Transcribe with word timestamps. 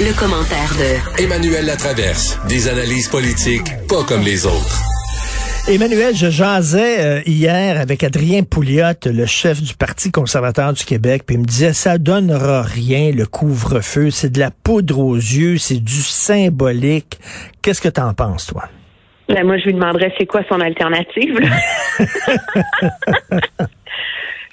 Le, 0.00 0.18
commentaire 0.18 0.72
de 0.78 1.22
Emmanuel 1.22 1.64
Latraverse. 1.66 2.38
Des 2.48 2.68
analyses 2.68 3.08
politiques 3.08 3.70
pas 3.88 4.04
comme 4.04 4.22
les 4.22 4.44
autres. 4.44 4.82
Emmanuel, 5.66 6.14
je 6.14 6.28
jasais 6.28 7.00
euh, 7.00 7.22
hier 7.24 7.80
avec 7.80 8.04
Adrien 8.04 8.42
Pouliot, 8.42 8.92
le 9.06 9.24
chef 9.24 9.62
du 9.62 9.74
Parti 9.74 10.10
conservateur 10.12 10.74
du 10.74 10.84
Québec, 10.84 11.22
puis 11.26 11.36
il 11.36 11.40
me 11.40 11.46
disait 11.46 11.72
ça 11.72 11.96
donnera 11.96 12.60
rien 12.62 13.12
le 13.12 13.24
couvre-feu, 13.24 14.10
c'est 14.10 14.30
de 14.30 14.40
la 14.40 14.50
poudre 14.50 14.98
aux 14.98 15.16
yeux, 15.16 15.56
c'est 15.56 15.82
du 15.82 16.02
symbolique. 16.02 17.18
Qu'est-ce 17.62 17.80
que 17.80 17.88
t'en 17.88 18.12
penses 18.12 18.48
toi? 18.48 18.64
Ben, 19.28 19.46
moi 19.46 19.56
je 19.56 19.64
lui 19.64 19.72
demanderais 19.72 20.12
c'est 20.18 20.26
quoi 20.26 20.42
son 20.50 20.60
alternative. 20.60 21.40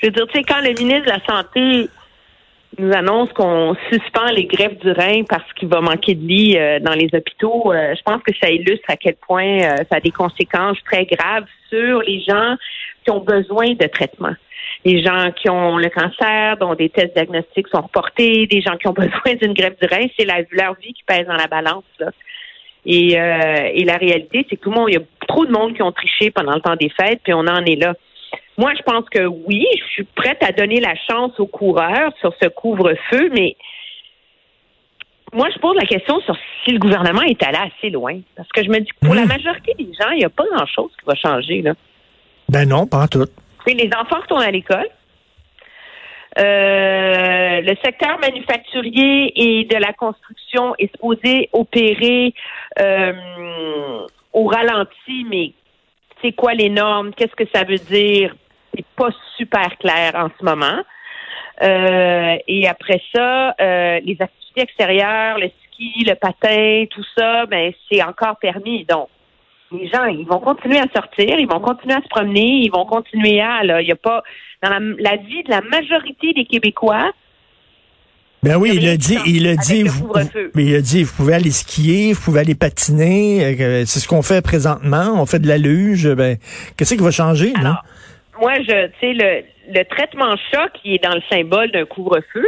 je 0.02 0.06
veux 0.06 0.12
dire, 0.12 0.28
tu 0.28 0.40
sais 0.40 0.44
quand 0.48 0.62
le 0.62 0.74
ministre 0.80 1.06
de 1.06 1.10
la 1.10 1.26
santé 1.26 1.90
nous 2.78 2.92
annonce 2.94 3.32
qu'on 3.34 3.76
suspend 3.92 4.28
les 4.34 4.46
greffes 4.46 4.78
du 4.80 4.92
rein 4.92 5.24
parce 5.28 5.52
qu'il 5.54 5.68
va 5.68 5.82
manquer 5.82 6.16
de 6.16 6.26
lits 6.26 6.58
euh, 6.58 6.80
dans 6.80 6.94
les 6.94 7.10
hôpitaux, 7.14 7.72
euh, 7.72 7.94
je 7.96 8.02
pense 8.04 8.22
que 8.24 8.34
ça 8.42 8.50
illustre 8.50 8.86
à 8.88 8.96
quel 8.96 9.16
point 9.16 9.60
euh, 9.60 9.76
ça 9.90 9.98
a 9.98 10.00
des 10.00 10.12
conséquences 10.12 10.78
très 10.86 11.06
graves 11.06 11.46
sur 11.70 12.02
les 12.02 12.22
gens 12.22 12.56
qui 13.04 13.12
ont 13.12 13.20
besoin 13.20 13.74
de 13.74 13.88
traitement. 13.88 14.34
Les 14.86 15.04
gens 15.04 15.32
qui 15.32 15.50
ont 15.50 15.78
le 15.78 15.90
cancer, 15.90 16.58
dont 16.58 16.74
des 16.76 16.90
tests 16.90 17.14
diagnostiques 17.14 17.68
sont 17.68 17.82
reportés, 17.82 18.48
des 18.48 18.62
gens 18.62 18.78
qui 18.78 18.88
ont 18.88 18.94
besoin 18.98 19.36
d'une 19.42 19.54
greffe 19.54 19.78
du 19.80 19.88
rein, 19.88 20.08
c'est 20.18 20.26
leur 20.26 20.76
vie 20.76 20.94
qui 20.94 21.04
pèse 21.06 21.28
dans 21.28 21.36
la 21.36 21.48
balance. 21.48 21.84
Là. 22.00 22.12
Et, 22.84 23.12
et 23.12 23.84
la 23.84 23.98
réalité, 23.98 24.44
c'est 24.50 24.56
que 24.56 24.64
tout 24.64 24.72
le 24.72 24.76
monde, 24.76 24.90
il 24.90 24.96
y 24.96 24.98
a 24.98 25.04
trop 25.28 25.46
de 25.46 25.52
monde 25.52 25.76
qui 25.76 25.84
ont 25.84 25.92
triché 25.92 26.32
pendant 26.32 26.54
le 26.56 26.62
temps 26.62 26.76
des 26.76 26.90
fêtes, 26.90 27.20
puis 27.24 27.32
on 27.32 27.42
en 27.42 27.64
est 27.64 27.76
là. 27.76 27.94
Moi, 28.62 28.74
je 28.78 28.84
pense 28.84 29.10
que 29.10 29.26
oui, 29.26 29.66
je 29.76 29.86
suis 29.86 30.04
prête 30.04 30.38
à 30.44 30.52
donner 30.52 30.80
la 30.80 30.94
chance 31.10 31.32
aux 31.40 31.48
coureurs 31.48 32.14
sur 32.20 32.32
ce 32.40 32.48
couvre-feu, 32.48 33.32
mais 33.34 33.56
moi, 35.34 35.48
je 35.52 35.58
pose 35.58 35.76
la 35.78 35.88
question 35.88 36.20
sur 36.20 36.38
si 36.64 36.72
le 36.72 36.78
gouvernement 36.78 37.24
est 37.24 37.42
allé 37.42 37.58
assez 37.58 37.90
loin. 37.90 38.20
Parce 38.36 38.48
que 38.50 38.64
je 38.64 38.70
me 38.70 38.78
dis 38.78 38.86
que 38.86 39.04
pour 39.04 39.16
la 39.16 39.26
mmh. 39.26 39.30
majorité 39.30 39.74
des 39.80 39.92
gens, 40.00 40.12
il 40.12 40.20
n'y 40.20 40.26
a 40.26 40.30
pas 40.30 40.44
grand-chose 40.54 40.92
qui 41.00 41.06
va 41.08 41.16
changer. 41.16 41.64
Là. 41.64 41.74
Ben 42.50 42.70
non, 42.70 42.86
pas 42.86 43.00
en 43.00 43.08
tout. 43.08 43.26
les 43.66 43.90
enfants 44.00 44.20
retournent 44.22 44.44
à 44.44 44.52
l'école. 44.52 44.90
Euh, 46.38 47.62
le 47.62 47.76
secteur 47.84 48.20
manufacturier 48.20 49.34
et 49.36 49.66
de 49.66 49.78
la 49.78 49.92
construction 49.94 50.76
est 50.78 50.92
supposé 50.92 51.50
opérer 51.52 52.36
euh, 52.80 54.06
au 54.34 54.46
ralenti, 54.46 55.26
mais 55.28 55.54
c'est 56.22 56.34
quoi 56.34 56.54
les 56.54 56.70
normes? 56.70 57.12
Qu'est-ce 57.16 57.36
que 57.36 57.50
ça 57.52 57.64
veut 57.64 57.80
dire? 57.80 58.36
C'est 58.74 58.86
pas 58.96 59.10
super 59.38 59.78
clair 59.78 60.14
en 60.16 60.30
ce 60.40 60.46
moment. 60.46 60.82
Euh, 61.62 62.38
et 62.48 62.68
après 62.68 63.02
ça, 63.14 63.54
euh, 63.60 64.00
les 64.04 64.18
activités 64.20 64.62
extérieures, 64.62 65.38
le 65.38 65.50
ski, 65.66 66.04
le 66.06 66.16
patin, 66.16 66.86
tout 66.90 67.04
ça, 67.16 67.46
ben 67.46 67.72
c'est 67.90 68.02
encore 68.04 68.38
permis. 68.40 68.86
Donc, 68.86 69.10
les 69.72 69.88
gens, 69.88 70.06
ils 70.06 70.26
vont 70.26 70.40
continuer 70.40 70.80
à 70.80 70.88
sortir, 70.94 71.40
ils 71.40 71.48
vont 71.48 71.60
continuer 71.60 71.96
à 71.96 72.02
se 72.02 72.10
promener, 72.10 72.64
ils 72.64 72.72
vont 72.72 72.86
continuer 72.86 73.42
à. 73.42 73.64
Là, 73.64 73.82
il 73.82 73.88
y 73.88 73.92
a 73.92 73.96
pas 73.96 74.24
dans 74.64 74.70
la, 74.70 74.80
la 74.80 75.16
vie 75.18 75.44
de 75.44 75.50
la 75.50 75.62
majorité 75.62 76.34
des 76.34 76.46
Québécois. 76.46 77.12
Ben 78.44 78.56
oui, 78.56 78.72
il 78.74 78.88
a 78.88 78.98
dit, 78.98 79.20
il 79.28 79.46
a 79.48 79.56
dit, 79.56 79.84
vous, 79.84 80.12
il 80.56 80.76
a 80.76 80.82
dit, 80.82 81.04
vous 81.04 81.14
pouvez 81.16 81.36
aller 81.36 81.52
skier, 81.52 82.14
vous 82.14 82.22
pouvez 82.22 82.40
aller 82.40 82.56
patiner. 82.56 83.46
Euh, 83.46 83.84
c'est 83.86 84.00
ce 84.00 84.08
qu'on 84.08 84.24
fait 84.24 84.42
présentement. 84.42 85.14
On 85.16 85.28
fait 85.28 85.38
de 85.38 85.48
la 85.48 85.60
luge. 85.60 86.10
Ben, 86.16 86.38
qu'est-ce 86.76 86.96
qui 86.96 87.04
va 87.04 87.12
changer, 87.12 87.54
non? 87.62 87.76
Moi, 88.42 88.56
je, 88.68 88.88
tu 88.88 88.94
sais, 89.00 89.14
le, 89.14 89.44
le 89.70 89.84
traitement 89.86 90.36
choc, 90.52 90.72
qui 90.82 90.96
est 90.96 91.04
dans 91.04 91.14
le 91.14 91.22
symbole 91.30 91.72
d'un 91.72 91.86
couvre-feu, 91.86 92.46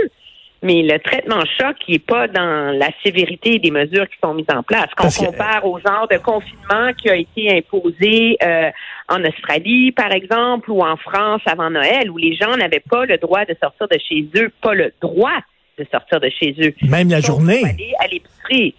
mais 0.64 0.82
le 0.82 0.98
traitement 1.00 1.44
choc, 1.60 1.76
qui 1.86 1.92
n'est 1.92 2.00
pas 2.00 2.28
dans 2.28 2.76
la 2.78 2.90
sévérité 3.04 3.60
des 3.60 3.70
mesures 3.70 4.08
qui 4.10 4.16
sont 4.24 4.34
mises 4.34 4.46
en 4.54 4.64
place. 4.64 4.88
Quand 4.98 5.10
on 5.22 5.26
compare 5.26 5.66
au 5.66 5.78
genre 5.80 6.08
de 6.10 6.18
confinement 6.18 6.94
qui 6.98 7.10
a 7.10 7.16
été 7.16 7.56
imposé 7.56 8.38
euh, 8.42 8.72
en 9.10 9.24
Australie, 9.24 9.92
par 9.92 10.12
exemple, 10.12 10.72
ou 10.72 10.82
en 10.82 10.98
France 10.98 11.42
avant 11.46 11.70
Noël, 11.70 12.10
où 12.10 12.18
les 12.18 12.36
gens 12.36 12.56
n'avaient 12.58 12.84
pas 12.90 13.06
le 13.06 13.18
droit 13.18 13.46
de 13.46 13.56
sortir 13.62 13.88
de 13.88 13.98
chez 14.08 14.26
eux, 14.38 14.52
pas 14.62 14.74
le 14.74 14.94
droit 15.02 15.38
de 15.78 15.86
sortir 15.92 16.20
de 16.20 16.30
chez 16.30 16.56
eux. 16.60 16.74
Même 16.84 17.10
la 17.10 17.20
journée. 17.20 17.64
Aller 17.66 17.94
à 18.00 18.08
l'épicerie. 18.08 18.74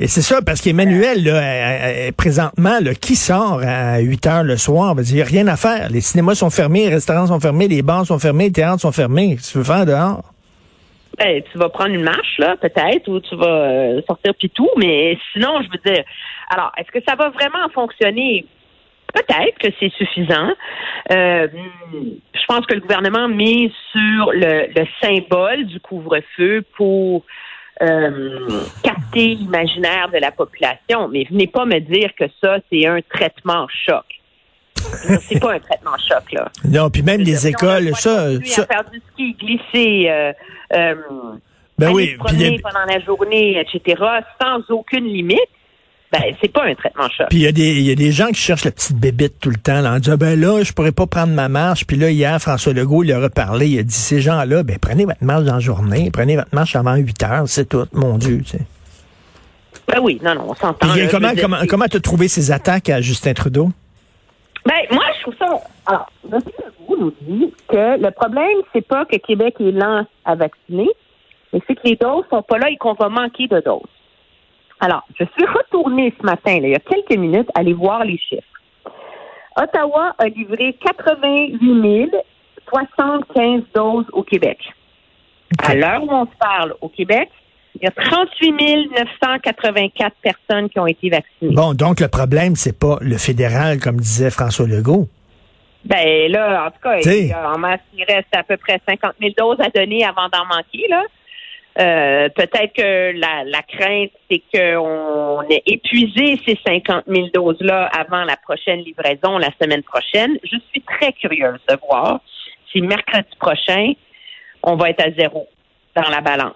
Et 0.00 0.06
c'est 0.06 0.22
ça, 0.22 0.40
parce 0.42 0.60
qu'Emmanuel, 0.60 1.24
présentement, 2.16 2.78
là, 2.80 2.94
qui 2.94 3.16
sort 3.16 3.60
à 3.64 3.98
8 3.98 4.26
heures 4.28 4.44
le 4.44 4.56
soir? 4.56 4.94
Il 4.96 5.14
n'y 5.16 5.22
a 5.22 5.24
rien 5.24 5.48
à 5.48 5.56
faire. 5.56 5.88
Les 5.90 6.00
cinémas 6.00 6.36
sont 6.36 6.50
fermés, 6.50 6.84
les 6.84 6.94
restaurants 6.94 7.26
sont 7.26 7.40
fermés, 7.40 7.66
les 7.66 7.82
bars 7.82 8.06
sont 8.06 8.20
fermés, 8.20 8.44
les 8.44 8.52
théâtres 8.52 8.82
sont 8.82 8.92
fermés. 8.92 9.36
Tu 9.36 9.58
veux 9.58 9.64
faire 9.64 9.84
dehors? 9.86 10.22
Ben, 11.18 11.42
tu 11.50 11.58
vas 11.58 11.68
prendre 11.68 11.94
une 11.94 12.04
marche, 12.04 12.38
là, 12.38 12.56
peut-être, 12.56 13.08
ou 13.08 13.18
tu 13.18 13.34
vas 13.34 13.46
euh, 13.46 14.00
sortir 14.06 14.34
puis 14.38 14.50
tout, 14.50 14.70
mais 14.76 15.18
sinon, 15.32 15.60
je 15.62 15.68
veux 15.68 15.92
dire, 15.92 16.04
alors, 16.48 16.70
est-ce 16.76 16.92
que 16.92 17.04
ça 17.04 17.16
va 17.16 17.30
vraiment 17.30 17.68
fonctionner? 17.74 18.46
Peut-être 19.12 19.58
que 19.58 19.68
c'est 19.80 19.92
suffisant. 19.94 20.50
Euh, 21.10 21.48
je 22.34 22.44
pense 22.46 22.64
que 22.66 22.74
le 22.74 22.80
gouvernement 22.80 23.26
mise 23.26 23.72
sur 23.90 24.30
le 24.32 24.84
symbole 25.02 25.64
du 25.66 25.80
couvre-feu 25.80 26.62
pour 26.76 27.24
euh, 27.82 28.40
capter 28.82 29.34
l'imaginaire 29.34 30.08
de 30.12 30.18
la 30.18 30.30
population. 30.30 31.08
Mais 31.08 31.26
venez 31.30 31.46
pas 31.46 31.64
me 31.64 31.78
dire 31.78 32.10
que 32.18 32.24
ça, 32.42 32.58
c'est 32.70 32.86
un 32.86 33.00
traitement 33.02 33.66
choc. 33.86 34.04
C'est 35.20 35.40
pas 35.40 35.54
un 35.54 35.58
traitement 35.58 35.96
choc, 35.98 36.32
là. 36.32 36.50
Non, 36.64 36.90
puis 36.90 37.02
même 37.02 37.20
les 37.20 37.46
écoles, 37.46 37.94
ça. 37.94 38.40
ça... 38.44 38.66
faire 38.66 38.84
du 38.90 39.00
ski, 39.12 39.34
glisser, 39.34 40.08
euh, 40.08 40.32
euh, 40.74 40.94
ben 41.78 41.92
oui, 41.92 42.16
pendant 42.18 42.84
la 42.88 43.00
journée, 43.00 43.60
etc., 43.60 44.02
sans 44.40 44.60
aucune 44.70 45.04
limite 45.04 45.38
ben 46.10 46.22
c'est 46.40 46.50
pas 46.50 46.64
un 46.64 46.74
traitement 46.74 47.08
choc. 47.10 47.26
Puis 47.28 47.38
il 47.38 47.42
y 47.42 47.46
a 47.46 47.52
des 47.52 47.70
il 47.70 47.86
y 47.86 47.90
a 47.90 47.94
des 47.94 48.12
gens 48.12 48.28
qui 48.28 48.40
cherchent 48.40 48.64
la 48.64 48.70
petite 48.70 48.96
bébite 48.96 49.40
tout 49.40 49.50
le 49.50 49.56
temps 49.56 49.80
là, 49.80 49.92
en 49.92 49.98
disant 49.98 50.16
ben 50.16 50.40
là 50.40 50.62
je 50.62 50.72
pourrais 50.72 50.92
pas 50.92 51.06
prendre 51.06 51.32
ma 51.32 51.48
marche 51.48 51.86
puis 51.86 51.96
là 51.96 52.10
hier 52.10 52.40
François 52.40 52.72
Legault 52.72 53.04
il 53.04 53.12
a 53.12 53.20
reparlé, 53.20 53.68
il 53.68 53.78
a 53.78 53.82
dit 53.82 53.94
ces 53.94 54.20
gens-là 54.20 54.62
ben 54.62 54.78
prenez 54.80 55.04
votre 55.04 55.22
marche 55.22 55.44
dans 55.44 55.54
la 55.54 55.60
journée, 55.60 56.10
prenez 56.10 56.36
votre 56.36 56.54
marche 56.54 56.76
avant 56.76 56.94
8 56.96 57.22
heures, 57.24 57.42
c'est 57.46 57.68
tout, 57.68 57.86
mon 57.92 58.16
dieu, 58.16 58.38
tu 58.38 58.56
sais. 58.58 58.60
Ben 59.86 60.00
oui, 60.00 60.18
non 60.22 60.34
non, 60.34 60.46
on 60.48 60.54
s'entend. 60.54 60.88
comment 61.10 61.32
comment 61.38 61.58
comment 61.68 61.84
as 61.84 62.00
trouvé 62.00 62.28
ces 62.28 62.50
attaques 62.50 62.88
à 62.88 63.00
Justin 63.02 63.34
Trudeau? 63.34 63.68
Ben 64.64 64.74
moi 64.90 65.04
je 65.16 65.22
trouve 65.22 65.34
ça 65.38 65.46
alors 65.86 66.10
Justin 66.24 66.50
Trudeau 66.86 67.02
nous 67.02 67.14
dit 67.20 67.52
que 67.68 68.00
le 68.02 68.10
problème 68.12 68.56
c'est 68.72 68.86
pas 68.86 69.04
que 69.04 69.16
Québec 69.16 69.56
est 69.60 69.72
lent 69.72 70.06
à 70.24 70.34
vacciner, 70.34 70.88
mais 71.52 71.60
c'est 71.66 71.74
que 71.74 71.82
les 71.84 71.96
doses 71.96 72.24
sont 72.30 72.42
pas 72.42 72.56
là 72.56 72.70
et 72.70 72.78
qu'on 72.78 72.94
va 72.94 73.10
manquer 73.10 73.46
de 73.46 73.60
doses. 73.60 73.82
Alors, 74.80 75.02
je 75.18 75.24
suis 75.24 75.46
retournée 75.46 76.14
ce 76.18 76.24
matin, 76.24 76.58
il 76.62 76.68
y 76.68 76.74
a 76.74 76.78
quelques 76.78 77.16
minutes, 77.18 77.48
aller 77.54 77.72
voir 77.72 78.04
les 78.04 78.18
chiffres. 78.18 78.42
Ottawa 79.56 80.14
a 80.18 80.28
livré 80.28 80.76
88 80.84 82.14
075 82.70 83.62
doses 83.74 84.06
au 84.12 84.22
Québec. 84.22 84.58
À 85.58 85.74
l'heure 85.74 86.02
où 86.04 86.10
on 86.10 86.26
se 86.26 86.36
parle 86.38 86.74
au 86.80 86.88
Québec, 86.88 87.28
il 87.74 87.84
y 87.84 87.86
a 87.86 87.90
38 87.90 88.90
984 88.90 90.16
personnes 90.22 90.68
qui 90.68 90.78
ont 90.78 90.86
été 90.86 91.10
vaccinées. 91.10 91.54
Bon, 91.54 91.74
donc 91.74 92.00
le 92.00 92.08
problème, 92.08 92.54
c'est 92.56 92.78
pas 92.78 92.98
le 93.00 93.16
fédéral, 93.16 93.80
comme 93.80 93.96
disait 93.96 94.30
François 94.30 94.66
Legault. 94.66 95.08
Ben 95.84 96.30
là, 96.30 96.66
en 96.66 96.70
tout 96.70 96.80
cas, 96.82 96.98
il, 96.98 97.34
en 97.34 97.58
masse, 97.58 97.80
il 97.94 98.04
reste 98.04 98.34
à 98.34 98.42
peu 98.42 98.56
près 98.56 98.80
50 98.86 99.14
000 99.20 99.32
doses 99.38 99.60
à 99.60 99.70
donner 99.70 100.04
avant 100.04 100.28
d'en 100.28 100.44
manquer, 100.44 100.86
là. 100.88 101.02
Euh, 101.78 102.28
peut-être 102.30 102.72
que 102.74 103.18
la, 103.18 103.44
la 103.44 103.62
crainte, 103.62 104.10
c'est 104.28 104.42
qu'on 104.52 105.42
ait 105.48 105.62
épuisé 105.64 106.40
ces 106.44 106.58
50 106.66 107.04
000 107.06 107.28
doses-là 107.32 107.88
avant 107.96 108.24
la 108.24 108.36
prochaine 108.36 108.80
livraison, 108.80 109.38
la 109.38 109.50
semaine 109.62 109.84
prochaine. 109.84 110.38
Je 110.42 110.56
suis 110.70 110.82
très 110.82 111.12
curieuse 111.12 111.60
de 111.68 111.76
voir 111.88 112.20
si 112.72 112.80
mercredi 112.80 113.28
prochain, 113.38 113.92
on 114.62 114.74
va 114.74 114.90
être 114.90 115.06
à 115.06 115.12
zéro 115.12 115.48
dans 115.94 116.10
la 116.10 116.20
balance. 116.20 116.54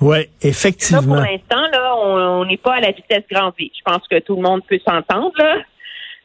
Oui, 0.00 0.18
effectivement. 0.42 1.02
pour 1.02 1.16
l'instant, 1.16 1.68
là, 1.72 1.96
on 1.96 2.44
n'est 2.44 2.56
pas 2.56 2.74
à 2.74 2.80
la 2.80 2.92
vitesse 2.92 3.24
grand 3.30 3.52
V. 3.58 3.70
Je 3.74 3.82
pense 3.84 4.06
que 4.08 4.18
tout 4.20 4.36
le 4.36 4.42
monde 4.42 4.62
peut 4.66 4.80
s'entendre. 4.86 5.42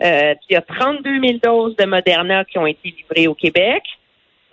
Euh, 0.04 0.34
il 0.50 0.54
y 0.54 0.56
a 0.56 0.62
32 0.62 1.22
000 1.22 1.40
doses 1.44 1.76
de 1.76 1.86
Moderna 1.86 2.44
qui 2.46 2.58
ont 2.58 2.66
été 2.66 2.94
livrées 2.98 3.28
au 3.28 3.36
Québec. 3.36 3.84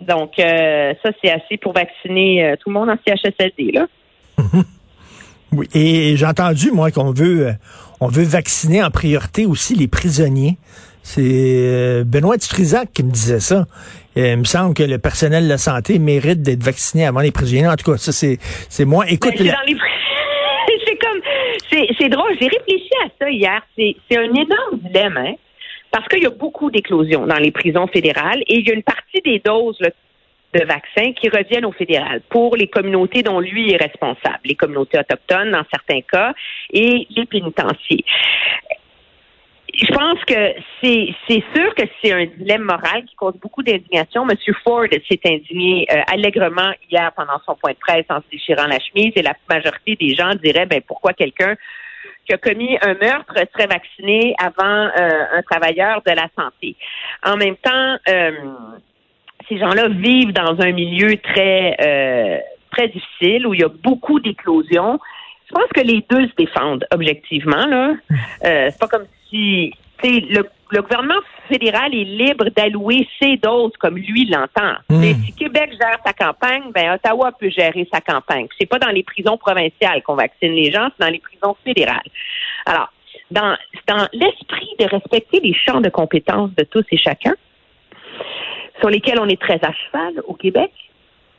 Donc, 0.01 0.39
euh, 0.39 0.93
ça, 1.03 1.11
c'est 1.21 1.31
assez 1.31 1.57
pour 1.57 1.73
vacciner 1.73 2.43
euh, 2.45 2.55
tout 2.55 2.69
le 2.69 2.73
monde 2.73 2.89
en 2.89 2.97
CHSLD, 3.05 3.71
là. 3.73 3.87
Oui, 5.51 5.67
et 5.73 6.15
j'ai 6.15 6.27
entendu, 6.27 6.69
moi, 6.71 6.91
qu'on 6.91 7.11
veut, 7.11 7.47
euh, 7.47 7.51
on 7.99 8.07
veut 8.07 8.23
vacciner 8.23 8.83
en 8.83 8.91
priorité 8.91 9.47
aussi 9.47 9.73
les 9.73 9.87
prisonniers. 9.87 10.57
C'est 11.01 12.03
Benoît 12.05 12.37
Dutrisac 12.37 12.93
qui 12.93 13.01
me 13.03 13.09
disait 13.09 13.39
ça. 13.39 13.65
Il 14.15 14.37
me 14.37 14.43
semble 14.43 14.75
que 14.75 14.83
le 14.83 14.99
personnel 14.99 15.45
de 15.45 15.49
la 15.49 15.57
santé 15.57 15.97
mérite 15.97 16.43
d'être 16.43 16.61
vacciné 16.61 17.07
avant 17.07 17.21
les 17.21 17.31
prisonniers. 17.31 17.67
En 17.67 17.75
tout 17.77 17.91
cas, 17.91 17.97
ça, 17.97 18.11
c'est, 18.11 18.37
c'est 18.69 18.85
moi. 18.85 19.05
Écoute, 19.09 19.31
Ben, 19.31 19.37
c'est 19.39 19.43
la- 19.45 19.55
c'est 20.85 20.97
comme, 20.97 21.21
c'est, 21.97 22.09
drôle. 22.09 22.31
J'ai 22.39 22.47
réfléchi 22.47 22.89
à 23.03 23.09
ça 23.19 23.29
hier. 23.31 23.59
C'est, 23.75 23.95
c'est 24.07 24.17
un 24.19 24.25
énorme 24.25 24.79
dilemme, 24.83 25.17
hein, 25.17 25.33
parce 25.91 26.07
qu'il 26.07 26.23
y 26.23 26.27
a 26.27 26.31
beaucoup 26.31 26.71
d'éclosions 26.71 27.25
dans 27.25 27.37
les 27.37 27.51
prisons 27.51 27.87
fédérales 27.87 28.41
et 28.47 28.59
il 28.59 28.67
y 28.67 28.71
a 28.71 28.73
une 28.73 28.83
partie 28.83 29.21
des 29.23 29.39
doses 29.39 29.79
de 30.53 30.65
vaccins 30.65 31.13
qui 31.13 31.29
reviennent 31.29 31.65
au 31.65 31.71
fédéral 31.71 32.21
pour 32.29 32.55
les 32.55 32.67
communautés 32.67 33.21
dont 33.21 33.39
lui 33.39 33.71
est 33.71 33.77
responsable, 33.77 34.39
les 34.45 34.55
communautés 34.55 34.99
autochtones 34.99 35.51
dans 35.51 35.63
certains 35.71 36.01
cas 36.01 36.33
et 36.71 37.07
les 37.09 37.25
pénitenciers. 37.25 38.03
Je 39.71 39.93
pense 39.93 40.19
que 40.25 40.55
c'est 40.81 41.13
c'est 41.27 41.43
sûr 41.55 41.75
que 41.75 41.83
c'est 42.01 42.11
un 42.11 42.25
dilemme 42.25 42.63
moral 42.63 43.05
qui 43.05 43.15
cause 43.15 43.35
beaucoup 43.39 43.61
d'indignation. 43.61 44.25
Monsieur 44.25 44.53
Ford 44.63 44.87
s'est 44.91 45.19
indigné 45.25 45.85
euh, 45.91 46.01
allègrement 46.11 46.71
hier 46.89 47.11
pendant 47.15 47.39
son 47.45 47.55
point 47.55 47.71
de 47.71 47.77
presse 47.77 48.05
en 48.09 48.17
se 48.17 48.25
déchirant 48.31 48.65
la 48.65 48.79
chemise 48.79 49.13
et 49.15 49.21
la 49.21 49.35
majorité 49.47 49.95
des 49.95 50.15
gens 50.15 50.33
diraient 50.43 50.65
ben 50.65 50.81
pourquoi 50.85 51.13
quelqu'un 51.13 51.55
qui 52.25 52.33
a 52.33 52.37
commis 52.37 52.77
un 52.81 52.93
meurtre 52.93 53.33
serait 53.53 53.67
vacciné 53.67 54.35
avant 54.37 54.63
euh, 54.63 55.37
un 55.37 55.41
travailleur 55.43 56.01
de 56.05 56.11
la 56.11 56.27
santé. 56.37 56.75
En 57.25 57.37
même 57.37 57.55
temps, 57.57 57.97
euh, 58.07 58.31
ces 59.47 59.57
gens-là 59.57 59.87
vivent 59.89 60.33
dans 60.33 60.59
un 60.61 60.71
milieu 60.71 61.17
très 61.17 61.75
euh, 61.81 62.37
très 62.71 62.87
difficile 62.87 63.47
où 63.47 63.53
il 63.53 63.61
y 63.61 63.63
a 63.63 63.69
beaucoup 63.69 64.19
d'éclosions. 64.19 64.99
Je 65.47 65.53
pense 65.53 65.69
que 65.73 65.81
les 65.81 66.05
deux 66.09 66.27
se 66.27 66.35
défendent 66.37 66.85
objectivement 66.91 67.65
là. 67.65 67.93
C'est 68.41 68.79
pas 68.79 68.87
comme 68.87 69.05
si 69.29 69.73
le, 70.03 70.43
le 70.71 70.81
gouvernement 70.81 71.19
fédéral 71.47 71.93
est 71.93 72.03
libre 72.03 72.49
d'allouer 72.55 73.07
ses 73.19 73.37
doses 73.37 73.73
comme 73.79 73.97
lui 73.97 74.25
l'entend. 74.25 74.73
Mm. 74.89 74.99
Mais 74.99 75.13
Si 75.25 75.33
Québec 75.33 75.71
gère 75.71 75.99
sa 76.05 76.13
campagne, 76.13 76.71
ben 76.73 76.93
Ottawa 76.93 77.31
peut 77.31 77.49
gérer 77.49 77.87
sa 77.91 78.01
campagne. 78.01 78.47
C'est 78.59 78.67
pas 78.67 78.79
dans 78.79 78.89
les 78.89 79.03
prisons 79.03 79.37
provinciales 79.37 80.03
qu'on 80.03 80.15
vaccine 80.15 80.53
les 80.53 80.71
gens, 80.71 80.89
c'est 80.91 81.05
dans 81.05 81.11
les 81.11 81.19
prisons 81.19 81.55
fédérales. 81.63 82.01
Alors, 82.65 82.91
dans, 83.31 83.55
dans 83.87 84.07
l'esprit 84.13 84.69
de 84.79 84.85
respecter 84.85 85.39
les 85.39 85.53
champs 85.53 85.81
de 85.81 85.89
compétences 85.89 86.51
de 86.55 86.63
tous 86.63 86.85
et 86.91 86.97
chacun, 86.97 87.33
sur 88.79 88.89
lesquels 88.89 89.19
on 89.19 89.27
est 89.27 89.41
très 89.41 89.59
à 89.63 89.71
cheval 89.73 90.21
au 90.25 90.33
Québec, 90.33 90.71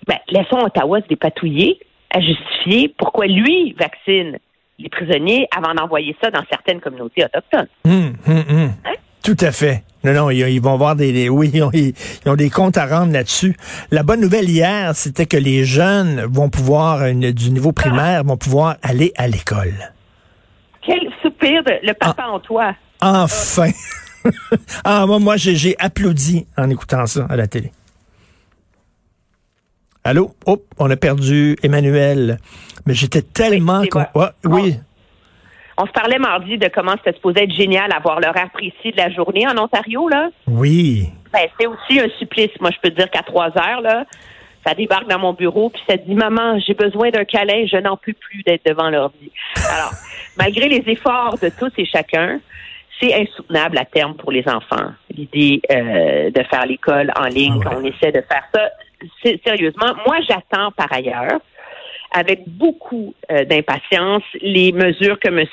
ben, 0.07 0.19
laissons 0.29 0.59
Ottawa 0.59 1.01
se 1.01 1.07
dépatouiller 1.09 1.79
à 2.11 2.21
justifier 2.21 2.93
pourquoi 2.99 3.27
lui 3.27 3.73
vaccine 3.79 4.39
les 4.79 4.89
prisonniers 4.89 5.47
avant 5.57 5.75
d'envoyer 5.75 6.17
ça 6.23 6.31
dans 6.31 6.43
certaines 6.51 6.81
communautés 6.81 7.25
autochtones. 7.25 7.69
Hum, 7.85 8.15
hum. 8.27 8.73
Hein? 8.85 8.95
Tout 9.37 9.45
à 9.47 9.53
fait. 9.53 9.85
Non, 10.03 10.13
non, 10.13 10.31
ils, 10.31 10.41
ils 10.49 10.61
vont 10.61 10.75
avoir 10.75 10.97
des, 10.97 11.13
des- 11.13 11.29
oui, 11.29 11.51
ils 11.55 11.63
ont, 11.63 11.71
ils 11.73 11.95
ont 12.27 12.35
des 12.35 12.51
comptes 12.51 12.77
à 12.79 12.87
rendre 12.87 13.13
là-dessus. 13.13 13.57
La 13.93 14.03
bonne 14.03 14.21
nouvelle 14.21 14.49
hier, 14.51 14.97
c'était 14.97 15.27
que 15.27 15.37
les 15.37 15.65
jeunes 15.65 16.25
vont 16.25 16.49
pouvoir, 16.49 17.05
une- 17.07 17.31
du 17.31 17.51
niveau 17.51 17.71
primaire, 17.71 18.25
vont 18.25 18.37
pouvoir 18.37 18.77
aller 18.83 19.13
à 19.17 19.29
l'école. 19.29 19.93
Quel 20.85 20.99
soupir 21.23 21.63
de 21.63 21.87
le 21.87 21.93
papa 21.95 22.25
en 22.25 22.41
toi. 22.41 22.75
Enfin. 23.01 23.71
ah, 24.85 25.07
moi, 25.07 25.21
moi, 25.21 25.37
j'ai 25.37 25.77
applaudi 25.79 26.47
en 26.57 26.69
écoutant 26.71 27.07
ça 27.07 27.27
à 27.31 27.37
la 27.37 27.47
télé. 27.47 27.71
Allô? 30.03 30.35
Oh, 30.47 30.61
on 30.79 30.91
a 30.91 30.97
perdu 30.97 31.57
Emmanuel. 31.63 32.39
Mais 32.87 32.95
j'étais 32.95 33.23
tellement... 33.23 33.85
con- 33.87 34.07
bon. 34.15 34.21
Ouais, 34.23 34.29
oui. 34.45 34.77
On 35.83 35.87
se 35.87 35.93
parlait 35.93 36.19
mardi 36.19 36.59
de 36.59 36.69
comment 36.69 36.93
c'était 36.99 37.15
supposé 37.15 37.45
être 37.45 37.55
génial 37.55 37.91
avoir 37.93 38.21
l'horaire 38.21 38.51
précis 38.53 38.93
de 38.93 38.97
la 38.99 39.09
journée 39.11 39.47
en 39.49 39.57
Ontario, 39.57 40.09
là. 40.11 40.29
Oui. 40.47 41.09
Ben, 41.33 41.49
c'est 41.59 41.67
aussi 41.67 41.99
un 42.01 42.09
supplice. 42.19 42.51
Moi, 42.61 42.71
je 42.71 42.79
peux 42.83 42.91
te 42.91 42.97
dire 42.97 43.11
qu'à 43.11 43.23
3 43.23 43.47
heures, 43.57 43.81
là, 43.81 44.05
ça 44.67 44.75
débarque 44.75 45.09
dans 45.09 45.19
mon 45.19 45.33
bureau, 45.33 45.71
puis 45.71 45.81
ça 45.89 45.97
dit 45.97 46.15
Maman, 46.15 46.59
j'ai 46.59 46.75
besoin 46.75 47.09
d'un 47.09 47.25
câlin, 47.25 47.65
je 47.67 47.79
n'en 47.79 47.97
peux 47.97 48.13
plus 48.13 48.43
d'être 48.43 48.67
devant 48.67 48.91
l'ordi. 48.91 49.33
Alors, 49.75 49.93
malgré 50.37 50.69
les 50.69 50.85
efforts 50.87 51.39
de 51.43 51.49
tous 51.59 51.73
et 51.79 51.87
chacun, 51.87 52.41
c'est 53.01 53.15
insoutenable 53.15 53.79
à 53.79 53.87
terme 53.87 54.15
pour 54.17 54.33
les 54.33 54.47
enfants. 54.47 54.93
L'idée 55.17 55.63
euh, 55.71 56.31
de 56.31 56.43
faire 56.51 56.67
l'école 56.67 57.11
en 57.19 57.25
ligne, 57.29 57.55
Ouais. 57.55 57.65
quand 57.65 57.77
on 57.81 57.85
essaie 57.85 58.13
de 58.13 58.23
faire 58.31 58.45
ça, 58.55 58.69
sérieusement. 59.47 59.95
Moi, 60.07 60.17
j'attends 60.29 60.73
par 60.73 60.93
ailleurs 60.93 61.41
avec 62.13 62.49
beaucoup 62.49 63.15
euh, 63.31 63.45
d'impatience 63.45 64.23
les 64.41 64.73
mesures 64.73 65.19
que 65.21 65.29
M. 65.29 65.45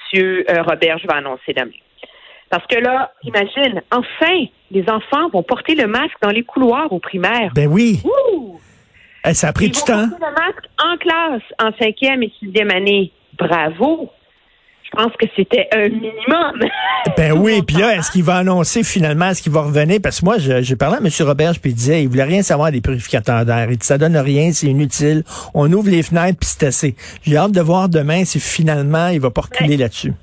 euh, 0.49 0.61
Roberge 0.63 1.05
va 1.07 1.17
annoncer 1.17 1.53
demain. 1.55 1.71
Parce 2.49 2.65
que 2.67 2.79
là, 2.79 3.11
imagine, 3.23 3.81
enfin, 3.91 4.45
les 4.71 4.89
enfants 4.89 5.29
vont 5.33 5.43
porter 5.43 5.75
le 5.75 5.87
masque 5.87 6.15
dans 6.21 6.29
les 6.31 6.43
couloirs 6.43 6.91
au 6.93 6.99
primaire. 6.99 7.51
Ben 7.53 7.67
oui. 7.67 7.99
Ouh! 8.05 8.59
Eh, 9.25 9.33
ça 9.33 9.49
a 9.49 9.53
pris 9.53 9.65
Ils 9.65 9.71
du 9.71 9.79
vont 9.79 9.85
temps. 9.85 10.07
porter 10.09 10.25
le 10.25 10.31
masque 10.31 10.65
en 10.81 10.97
classe, 10.97 11.41
en 11.59 11.71
cinquième 11.77 12.23
et 12.23 12.31
sixième 12.39 12.71
année. 12.71 13.11
Bravo! 13.37 14.09
Je 14.89 14.97
pense 15.03 15.11
que 15.19 15.25
c'était 15.35 15.67
un 15.73 15.89
minimum. 15.89 16.59
Ben 17.15 17.31
oui, 17.31 17.61
puis 17.65 17.77
là, 17.77 17.95
est-ce 17.95 18.11
qu'il 18.11 18.23
va 18.23 18.35
annoncer 18.37 18.83
finalement, 18.83 19.29
est-ce 19.29 19.41
qu'il 19.41 19.51
va 19.51 19.61
revenir? 19.61 19.99
Parce 20.03 20.19
que 20.19 20.25
moi, 20.25 20.37
je- 20.39 20.61
j'ai 20.61 20.75
parlé 20.75 20.97
à 20.97 20.99
M. 20.99 21.07
Robert, 21.27 21.53
puis 21.61 21.71
il 21.71 21.73
disait, 21.75 22.03
il 22.03 22.09
voulait 22.09 22.23
rien 22.23 22.41
savoir 22.43 22.71
des 22.71 22.81
purificateurs 22.81 23.45
d'air. 23.45 23.67
Il 23.71 23.77
dit, 23.77 23.85
ça 23.87 23.97
donne 23.97 24.17
rien, 24.17 24.51
c'est 24.51 24.67
inutile. 24.67 25.23
On 25.53 25.71
ouvre 25.71 25.89
les 25.89 26.03
fenêtres, 26.03 26.37
puis 26.39 26.49
c'est 26.49 26.65
assez. 26.67 26.95
J'ai 27.23 27.37
hâte 27.37 27.53
de 27.53 27.61
voir 27.61 27.87
demain 27.89 28.23
si 28.25 28.39
finalement, 28.39 29.07
il 29.07 29.19
va 29.19 29.31
pas 29.31 29.41
reculer 29.41 29.77
là-dessus. 29.77 30.13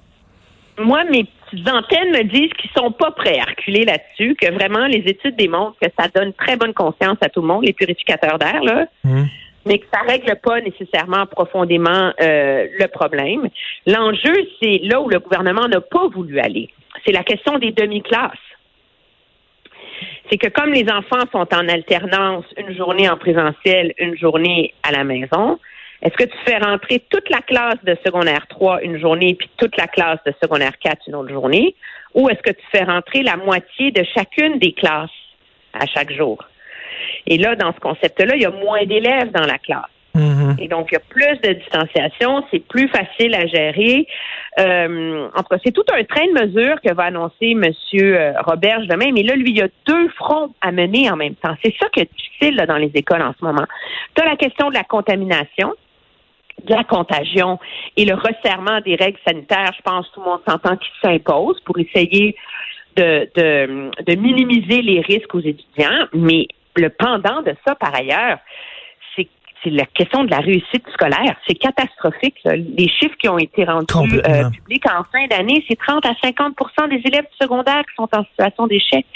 Moi, 0.78 1.04
mes 1.10 1.24
petites 1.50 1.68
antennes 1.68 2.10
me 2.12 2.24
disent 2.24 2.52
qu'ils 2.60 2.70
sont 2.76 2.90
pas 2.92 3.10
prêts 3.12 3.38
à 3.38 3.44
reculer 3.44 3.84
là-dessus, 3.84 4.36
que 4.40 4.52
vraiment 4.52 4.86
les 4.86 5.02
études 5.06 5.36
démontrent 5.36 5.76
que 5.80 5.88
ça 5.98 6.08
donne 6.14 6.32
très 6.34 6.56
bonne 6.56 6.74
conscience 6.74 7.16
à 7.22 7.28
tout 7.28 7.40
le 7.40 7.46
monde, 7.48 7.64
les 7.64 7.72
purificateurs 7.72 8.38
d'air, 8.38 8.62
là. 8.62 8.86
Hum. 9.04 9.26
Mais 9.66 9.78
que 9.78 9.86
ça 9.92 10.00
règle 10.00 10.36
pas 10.36 10.60
nécessairement 10.60 11.26
profondément 11.26 12.12
euh, 12.20 12.66
le 12.78 12.86
problème. 12.88 13.48
L'enjeu, 13.86 14.34
c'est 14.62 14.80
là 14.82 15.00
où 15.00 15.08
le 15.08 15.18
gouvernement 15.18 15.66
n'a 15.68 15.80
pas 15.80 16.08
voulu 16.08 16.38
aller. 16.38 16.68
C'est 17.04 17.12
la 17.12 17.24
question 17.24 17.58
des 17.58 17.72
demi-classes. 17.72 18.38
C'est 20.30 20.38
que 20.38 20.48
comme 20.48 20.72
les 20.72 20.90
enfants 20.90 21.24
sont 21.32 21.46
en 21.54 21.68
alternance, 21.68 22.44
une 22.56 22.74
journée 22.76 23.08
en 23.08 23.16
présentiel, 23.16 23.94
une 23.98 24.16
journée 24.16 24.74
à 24.82 24.90
la 24.90 25.04
maison, 25.04 25.58
est-ce 26.02 26.14
que 26.14 26.24
tu 26.24 26.36
fais 26.44 26.58
rentrer 26.58 27.02
toute 27.08 27.28
la 27.30 27.40
classe 27.40 27.82
de 27.84 27.96
secondaire 28.04 28.46
3 28.48 28.82
une 28.82 28.98
journée, 28.98 29.34
puis 29.34 29.48
toute 29.56 29.76
la 29.76 29.86
classe 29.86 30.18
de 30.26 30.34
secondaire 30.42 30.78
4 30.78 31.08
une 31.08 31.14
autre 31.14 31.30
journée, 31.30 31.74
ou 32.14 32.28
est-ce 32.28 32.42
que 32.42 32.52
tu 32.52 32.64
fais 32.70 32.84
rentrer 32.84 33.22
la 33.22 33.36
moitié 33.36 33.90
de 33.90 34.04
chacune 34.14 34.58
des 34.58 34.72
classes 34.72 35.10
à 35.72 35.86
chaque 35.86 36.12
jour? 36.12 36.38
Et 37.26 37.38
là, 37.38 37.56
dans 37.56 37.72
ce 37.72 37.80
concept-là, 37.80 38.36
il 38.36 38.42
y 38.42 38.46
a 38.46 38.50
moins 38.50 38.84
d'élèves 38.84 39.30
dans 39.32 39.46
la 39.46 39.58
classe. 39.58 39.90
Mhm. 40.14 40.56
Et 40.60 40.68
donc, 40.68 40.88
il 40.90 40.94
y 40.94 40.96
a 40.96 41.00
plus 41.00 41.40
de 41.42 41.54
distanciation, 41.54 42.44
c'est 42.50 42.60
plus 42.60 42.88
facile 42.88 43.34
à 43.34 43.46
gérer. 43.46 44.06
Euh, 44.60 45.28
en 45.34 45.38
tout 45.38 45.48
cas, 45.50 45.58
c'est 45.64 45.72
tout 45.72 45.84
un 45.92 46.04
train 46.04 46.26
de 46.26 46.46
mesures 46.46 46.80
que 46.80 46.94
va 46.94 47.04
annoncer 47.04 47.50
M. 47.50 47.64
Roberge 48.46 48.86
demain. 48.86 49.10
Mais 49.12 49.24
là, 49.24 49.34
lui, 49.34 49.50
il 49.50 49.58
y 49.58 49.62
a 49.62 49.68
deux 49.86 50.08
fronts 50.10 50.54
à 50.60 50.70
mener 50.70 51.10
en 51.10 51.16
même 51.16 51.34
temps. 51.34 51.54
C'est 51.64 51.74
ça 51.80 51.88
qui 51.88 52.00
est 52.00 52.10
difficile 52.16 52.56
là, 52.56 52.66
dans 52.66 52.76
les 52.76 52.92
écoles 52.94 53.22
en 53.22 53.34
ce 53.38 53.44
moment. 53.44 53.66
Tu 54.14 54.22
as 54.22 54.26
la 54.26 54.36
question 54.36 54.68
de 54.68 54.74
la 54.74 54.84
contamination, 54.84 55.74
de 56.62 56.72
la 56.72 56.84
contagion 56.84 57.58
et 57.96 58.04
le 58.04 58.14
resserrement 58.14 58.80
des 58.82 58.94
règles 58.94 59.18
sanitaires. 59.26 59.72
Je 59.76 59.82
pense 59.82 60.08
que 60.08 60.14
tout 60.14 60.20
le 60.20 60.26
monde 60.26 60.40
s'entend 60.46 60.76
qui 60.76 60.88
s'impose 61.02 61.60
pour 61.64 61.76
essayer 61.80 62.36
de, 62.96 63.28
de, 63.34 63.90
de 64.04 64.14
minimiser 64.14 64.80
les 64.80 65.00
risques 65.00 65.34
aux 65.34 65.40
étudiants. 65.40 66.06
Mais 66.12 66.46
le 66.76 66.90
pendant 66.90 67.42
de 67.42 67.54
ça, 67.66 67.74
par 67.74 67.94
ailleurs, 67.94 68.38
c'est 69.62 69.70
la 69.70 69.86
question 69.86 70.24
de 70.24 70.30
la 70.30 70.40
réussite 70.40 70.86
scolaire. 70.92 71.36
C'est 71.48 71.54
catastrophique. 71.54 72.36
là. 72.44 72.54
Les 72.54 72.86
chiffres 72.86 73.16
qui 73.18 73.30
ont 73.30 73.38
été 73.38 73.64
rendus 73.64 73.94
euh, 74.28 74.50
publics 74.50 74.84
en 74.90 75.02
fin 75.04 75.26
d'année, 75.26 75.64
c'est 75.66 75.78
30 75.78 76.04
à 76.04 76.12
50% 76.12 76.90
des 76.90 77.00
élèves 77.08 77.24
du 77.24 77.36
secondaire 77.40 77.80
qui 77.86 77.94
sont 77.96 78.08
en 78.14 78.24
situation 78.24 78.66
d'échec. 78.66 79.06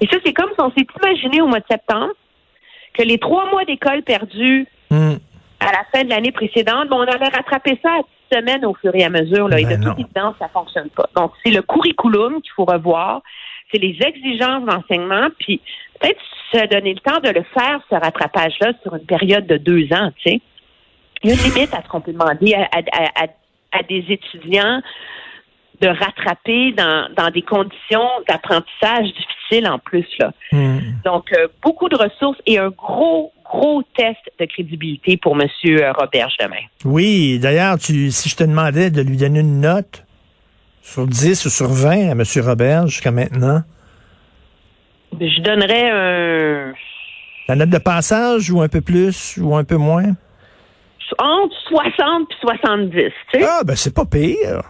Et 0.00 0.06
ça, 0.06 0.18
c'est 0.24 0.32
comme 0.32 0.50
si 0.50 0.60
on 0.60 0.70
s'est 0.70 0.86
imaginé 1.02 1.40
au 1.42 1.48
mois 1.48 1.58
de 1.58 1.64
septembre 1.68 2.12
que 2.96 3.02
les 3.02 3.18
trois 3.18 3.50
mois 3.50 3.64
d'école 3.64 4.02
perdus 4.04 4.68
Hum. 4.92 5.18
à 5.58 5.72
la 5.72 5.82
fin 5.92 6.04
de 6.04 6.10
l'année 6.10 6.30
précédente, 6.30 6.88
bon, 6.88 6.98
on 6.98 7.02
allait 7.08 7.28
rattraper 7.34 7.76
ça 7.82 7.90
à 7.94 8.02
10 8.30 8.36
semaines 8.38 8.64
au 8.64 8.74
fur 8.74 8.94
et 8.94 9.02
à 9.02 9.10
mesure. 9.10 9.48
Là, 9.48 9.58
et 9.58 9.64
Ben 9.64 9.80
de 9.80 9.84
non. 9.86 9.90
toute 9.94 10.04
évidence, 10.04 10.36
ça 10.38 10.46
fonctionne 10.50 10.90
pas. 10.90 11.08
Donc, 11.16 11.32
c'est 11.44 11.50
le 11.50 11.62
curriculum 11.62 12.40
qu'il 12.42 12.52
faut 12.54 12.64
revoir. 12.64 13.22
C'est 13.72 13.78
les 13.80 13.98
exigences 14.06 14.64
d'enseignement. 14.66 15.28
Puis, 15.40 15.60
peut-être 16.06 16.20
se 16.52 16.66
donner 16.68 16.94
le 16.94 17.00
temps 17.00 17.20
de 17.20 17.28
le 17.30 17.44
faire, 17.54 17.80
ce 17.90 17.94
rattrapage-là, 17.94 18.72
sur 18.82 18.94
une 18.94 19.06
période 19.06 19.46
de 19.46 19.56
deux 19.56 19.86
ans, 19.92 20.10
tu 20.16 20.30
sais. 20.30 20.40
Il 21.22 21.30
y 21.30 21.32
a 21.32 21.36
une 21.36 21.52
limite 21.54 21.72
à 21.74 21.82
ce 21.82 21.88
qu'on 21.88 22.00
peut 22.00 22.12
demander 22.12 22.54
à, 22.54 22.62
à- 22.64 22.82
à- 22.92 23.24
à- 23.24 23.78
à 23.78 23.82
des 23.82 24.04
étudiants 24.08 24.80
de 25.80 25.88
rattraper 25.88 26.72
dans, 26.72 27.08
dans 27.16 27.30
des 27.30 27.42
conditions 27.42 28.08
d'apprentissage 28.28 29.06
difficiles 29.12 29.66
en 29.68 29.78
plus. 29.80 30.06
Là. 30.20 30.32
Hmm. 30.52 30.78
Donc, 31.04 31.32
euh, 31.32 31.48
beaucoup 31.62 31.88
de 31.88 31.96
ressources 31.96 32.38
et 32.46 32.58
un 32.58 32.68
gros, 32.70 33.32
gros 33.44 33.82
test 33.96 34.20
de 34.38 34.44
crédibilité 34.44 35.16
pour 35.16 35.36
M. 35.40 35.48
Roberge 35.98 36.34
demain. 36.40 36.62
Oui, 36.84 37.38
d'ailleurs, 37.40 37.76
si 37.80 38.10
je 38.28 38.36
te 38.36 38.44
demandais 38.44 38.90
de 38.90 39.02
lui 39.02 39.16
donner 39.16 39.40
une 39.40 39.60
note 39.60 40.04
sur 40.82 41.06
10 41.06 41.46
ou 41.46 41.50
sur 41.50 41.68
20 41.68 42.10
à 42.10 42.12
M. 42.12 42.22
Robert 42.46 42.86
jusqu'à 42.86 43.10
maintenant, 43.10 43.62
Je 45.20 45.40
donnerais 45.42 45.90
un 45.90 46.74
la 47.46 47.56
note 47.56 47.70
de 47.70 47.78
passage 47.78 48.50
ou 48.50 48.62
un 48.62 48.68
peu 48.68 48.80
plus 48.80 49.38
ou 49.38 49.54
un 49.54 49.64
peu 49.64 49.76
moins? 49.76 50.14
entre 51.18 51.54
60 51.68 52.28
et 52.30 52.34
70. 52.40 52.90
Tu 52.94 53.12
sais? 53.32 53.46
Ah, 53.46 53.62
ben 53.64 53.76
c'est 53.76 53.94
pas 53.94 54.04
pire. 54.04 54.62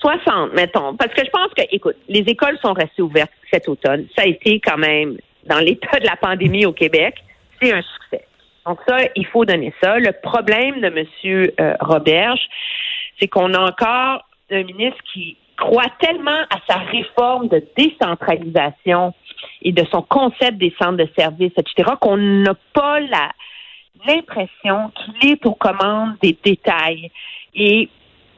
60, 0.00 0.54
mettons. 0.54 0.96
Parce 0.96 1.12
que 1.14 1.24
je 1.24 1.30
pense 1.30 1.52
que, 1.56 1.62
écoute, 1.70 1.96
les 2.08 2.20
écoles 2.20 2.58
sont 2.62 2.72
restées 2.72 3.02
ouvertes 3.02 3.30
cet 3.52 3.68
automne. 3.68 4.06
Ça 4.16 4.22
a 4.22 4.26
été 4.26 4.60
quand 4.60 4.78
même, 4.78 5.18
dans 5.46 5.58
l'état 5.58 6.00
de 6.00 6.06
la 6.06 6.16
pandémie 6.16 6.66
au 6.66 6.72
Québec, 6.72 7.14
c'est 7.60 7.72
un 7.72 7.82
succès. 7.82 8.26
Donc 8.66 8.78
ça, 8.88 8.96
il 9.14 9.26
faut 9.26 9.44
donner 9.44 9.72
ça. 9.80 9.98
Le 9.98 10.12
problème 10.12 10.80
de 10.80 10.86
M. 10.86 11.52
Euh, 11.60 11.74
Roberge, 11.80 12.40
c'est 13.20 13.28
qu'on 13.28 13.54
a 13.54 13.60
encore 13.60 14.26
un 14.50 14.64
ministre 14.64 15.00
qui 15.12 15.36
croit 15.62 15.90
tellement 16.00 16.42
à 16.50 16.58
sa 16.68 16.78
réforme 16.78 17.46
de 17.48 17.64
décentralisation 17.76 19.14
et 19.62 19.72
de 19.72 19.84
son 19.92 20.02
concept 20.02 20.58
des 20.58 20.74
centres 20.76 20.96
de 20.96 21.08
services, 21.16 21.52
etc., 21.56 21.92
qu'on 22.00 22.16
n'a 22.16 22.54
pas 22.72 22.98
la 23.00 23.30
l'impression 24.04 24.90
qu'il 24.96 25.30
est 25.30 25.46
aux 25.46 25.54
commandes 25.54 26.16
des 26.20 26.36
détails 26.42 27.12
et 27.54 27.88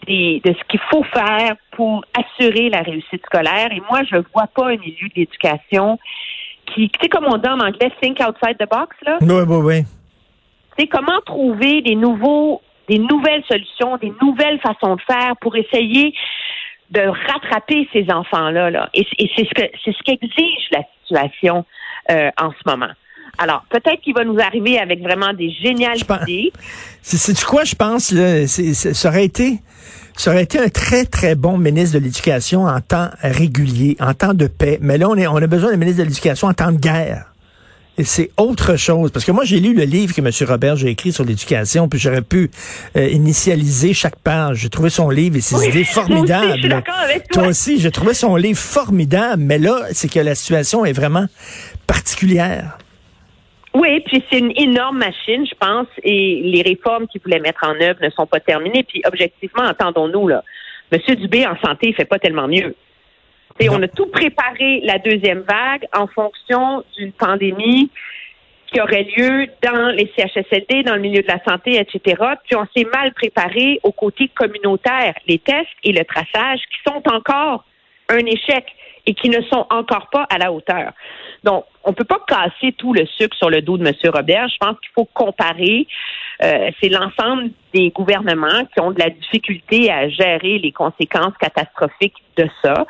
des- 0.07 0.43
de 0.45 0.53
ce 0.53 0.63
qu'il 0.69 0.81
faut 0.91 1.05
faire 1.05 1.57
pour 1.73 2.05
assurer 2.13 2.69
la 2.69 2.83
réussite 2.83 3.25
scolaire. 3.25 3.73
Et 3.73 3.81
moi, 3.91 4.03
je 4.11 4.17
vois 4.35 4.49
pas 4.55 4.67
un 4.67 4.77
milieu 4.77 5.09
de 5.09 5.15
l'éducation 5.17 5.99
qui, 6.67 6.91
tu 6.91 6.99
sais, 7.01 7.09
comme 7.09 7.25
on 7.25 7.39
dit 7.39 7.49
en 7.49 7.61
anglais, 7.61 7.91
think 8.03 8.21
outside 8.21 8.59
the 8.59 8.69
box, 8.69 8.95
là? 9.07 9.17
Oui, 9.23 9.45
oui, 9.49 9.57
oui. 9.69 9.83
C'est 10.79 10.89
comment 10.89 11.21
trouver 11.25 11.81
des 11.81 11.95
nouveaux, 11.95 12.61
des 12.87 12.99
nouvelles 12.99 13.45
solutions, 13.49 13.97
des 13.97 14.13
nouvelles 14.21 14.61
façons 14.61 14.97
de 14.97 15.03
faire 15.03 15.35
pour 15.41 15.57
essayer 15.57 16.15
de 16.91 17.01
rattraper 17.01 17.89
ces 17.93 18.07
enfants-là. 18.11 18.71
Là. 18.71 18.89
Et, 18.95 19.07
et 19.19 19.31
c'est 19.37 19.45
ce 19.45 19.55
que 19.55 19.63
c'est 19.85 19.93
ce 19.93 20.03
qu'exige 20.05 20.69
la 20.71 20.83
situation 21.03 21.65
euh, 22.11 22.31
en 22.41 22.51
ce 22.51 22.71
moment. 22.71 22.93
Alors, 23.39 23.65
peut-être 23.69 24.01
qu'il 24.03 24.15
va 24.15 24.23
nous 24.25 24.39
arriver 24.39 24.79
avec 24.79 25.03
vraiment 25.03 25.33
des 25.33 25.51
géniales 25.51 25.99
Je 25.99 26.05
pense- 26.05 26.23
idées. 26.23 26.53
C'est, 27.03 27.17
c'est 27.17 27.45
quoi, 27.45 27.65
je 27.65 27.75
pense, 27.75 28.13
là, 28.13 28.47
ça 28.47 29.09
aurait 29.09 29.25
été, 29.25 29.59
ça 30.17 30.31
aurait 30.31 30.45
été 30.45 30.61
un 30.61 30.69
très, 30.69 31.05
très 31.05 31.35
bon 31.35 31.59
ministre 31.59 31.99
de 31.99 32.05
l'Éducation 32.05 32.67
en 32.67 32.81
temps 32.81 33.09
régulier, 33.23 33.97
en 33.99 34.15
temps 34.15 34.35
de 34.35 34.47
paix. 34.47 34.79
Mais 34.81 34.99
là, 34.99 35.09
on, 35.09 35.17
est, 35.17 35.27
on 35.27 35.37
a 35.37 35.47
besoin 35.49 35.73
d'un 35.73 35.77
ministre 35.79 35.99
de 36.05 36.09
l'Éducation 36.09 36.47
en 36.47 36.55
temps 36.55 36.71
de 36.71 36.79
guerre. 36.79 37.25
Et 37.97 38.05
c'est 38.05 38.31
autre 38.37 38.77
chose. 38.77 39.13
Parce 39.13 39.25
que 39.25 39.31
moi, 39.31 39.45
j'ai 39.45 39.61
lu 39.61 39.73
le 39.75 39.85
livre 39.85 40.15
que 40.15 40.21
M. 40.21 40.31
Robert 40.49 40.75
a 40.85 40.89
écrit 40.89 41.13
sur 41.13 41.25
l'éducation, 41.25 41.89
puis 41.89 41.99
j'aurais 42.01 42.23
pu 42.23 42.51
euh, 42.97 43.07
initialiser 43.09 43.95
chaque 43.95 44.17
page. 44.17 44.59
J'ai 44.59 44.69
trouvé 44.69 44.91
son 44.91 45.11
livre 45.11 45.37
et 45.37 45.41
ses 45.41 45.55
Oui, 45.57 45.69
idées 45.69 45.75
moi 45.79 45.83
aussi, 45.83 45.93
formidables. 45.95 46.53
je 46.55 46.59
suis 46.61 46.69
d'accord 46.69 46.95
avec 47.05 47.29
toi. 47.29 47.43
Toi 47.43 47.51
aussi, 47.51 47.81
j'ai 47.81 47.91
trouvé 47.93 48.15
son 48.15 48.35
livre 48.37 48.59
formidable. 48.59 49.43
Mais 49.45 49.59
là, 49.59 49.83
c'est 49.93 50.11
que 50.11 50.19
la 50.21 50.35
situation 50.35 50.85
est 50.85 50.93
vraiment 50.93 51.27
particulière. 51.87 52.79
Oui, 53.75 54.01
puis 54.07 54.23
c'est 54.31 54.39
une 54.39 54.53
énorme 54.57 54.99
machine, 54.99 55.45
je 55.47 55.55
pense, 55.59 55.89
et 56.03 56.41
les 56.45 56.63
réformes 56.63 57.07
qu'il 57.09 57.21
voulait 57.23 57.41
mettre 57.41 57.65
en 57.65 57.75
œuvre 57.81 57.99
ne 58.03 58.11
sont 58.11 58.27
pas 58.27 58.39
terminées. 58.41 58.85
Puis 58.85 59.03
objectivement, 59.05 59.65
entendons-nous, 59.65 60.29
là, 60.29 60.43
M. 60.93 61.01
Dubé 61.17 61.45
en 61.47 61.57
santé, 61.65 61.89
il 61.89 61.95
fait 61.95 62.05
pas 62.05 62.19
tellement 62.21 62.47
mieux. 62.47 62.75
Et 63.61 63.69
on 63.71 63.81
a 63.83 63.89
tout 63.89 64.07
préparé 64.07 64.81
la 64.83 64.99
deuxième 64.99 65.41
vague 65.41 65.87
en 65.97 66.07
fonction 66.09 66.85
d'une 66.97 67.13
pandémie 67.13 67.91
qui 68.67 68.81
aurait 68.81 69.07
lieu 69.17 69.47
dans 69.63 69.95
les 69.95 70.11
CHSLD, 70.17 70.83
dans 70.83 70.97
le 70.97 71.01
milieu 71.01 71.23
de 71.23 71.29
la 71.29 71.39
santé, 71.45 71.79
etc. 71.79 72.21
Puis 72.45 72.57
on 72.57 72.67
s'est 72.77 72.87
mal 72.93 73.13
préparé 73.15 73.79
au 73.85 73.93
côté 73.93 74.29
communautaire, 74.29 75.15
les 75.29 75.39
tests 75.39 75.69
et 75.85 75.93
le 75.93 76.05
traçage 76.05 76.59
qui 76.59 76.91
sont 76.91 77.03
encore 77.09 77.65
un 78.09 78.27
échec 78.27 78.67
et 79.07 79.15
qui 79.15 79.29
ne 79.29 79.41
sont 79.43 79.67
encore 79.71 80.09
pas 80.11 80.27
à 80.31 80.39
la 80.39 80.51
hauteur. 80.51 80.93
Donc, 81.45 81.65
on 81.85 81.93
peut 81.93 82.05
pas 82.05 82.21
casser 82.27 82.73
tout 82.73 82.95
le 82.95 83.07
sucre 83.07 83.37
sur 83.37 83.51
le 83.51 83.61
dos 83.61 83.77
de 83.77 83.87
M. 83.87 83.95
Robert. 84.13 84.49
Je 84.49 84.57
pense 84.59 84.81
qu'il 84.81 84.91
faut 84.95 85.05
comparer. 85.05 85.87
Euh, 86.43 86.71
c'est 86.81 86.89
l'ensemble 86.89 87.51
des 87.75 87.91
gouvernements 87.91 88.65
qui 88.73 88.81
ont 88.81 88.91
de 88.91 88.99
la 88.99 89.11
difficulté 89.11 89.93
à 89.93 90.09
gérer 90.09 90.59
les 90.59 90.73
conséquences 90.73 91.37
catastrophiques 91.39 92.17
de 92.37 92.49
ça. 92.63 92.87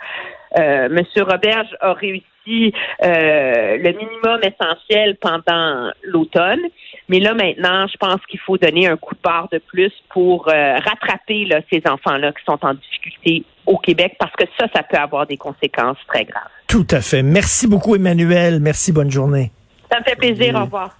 Euh, 0.56 0.86
M. 0.86 1.02
Roberge 1.16 1.76
a 1.80 1.92
réussi 1.92 2.72
euh, 3.02 3.76
le 3.78 3.92
minimum 3.92 4.40
essentiel 4.42 5.16
pendant 5.20 5.90
l'automne, 6.02 6.60
mais 7.08 7.18
là 7.18 7.34
maintenant, 7.34 7.86
je 7.86 7.96
pense 7.96 8.20
qu'il 8.28 8.40
faut 8.40 8.58
donner 8.58 8.86
un 8.86 8.96
coup 8.96 9.14
de 9.14 9.20
barre 9.22 9.48
de 9.50 9.58
plus 9.58 9.92
pour 10.10 10.48
euh, 10.48 10.76
rattraper 10.76 11.46
là, 11.46 11.60
ces 11.72 11.82
enfants-là 11.86 12.32
qui 12.32 12.44
sont 12.44 12.58
en 12.62 12.74
difficulté 12.74 13.44
au 13.66 13.78
Québec, 13.78 14.16
parce 14.18 14.32
que 14.36 14.44
ça, 14.58 14.66
ça 14.74 14.82
peut 14.82 14.98
avoir 14.98 15.26
des 15.26 15.38
conséquences 15.38 15.96
très 16.06 16.24
graves. 16.24 16.42
Tout 16.68 16.86
à 16.90 17.00
fait. 17.00 17.22
Merci 17.22 17.66
beaucoup, 17.66 17.94
Emmanuel. 17.94 18.60
Merci, 18.60 18.92
bonne 18.92 19.10
journée. 19.10 19.50
Ça 19.90 20.00
me 20.00 20.04
fait 20.04 20.16
plaisir. 20.16 20.54
Au 20.54 20.64
revoir. 20.64 20.96